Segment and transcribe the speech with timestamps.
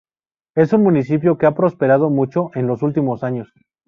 [0.55, 3.53] Es un municipio que ha prosperado mucho en los últimos años.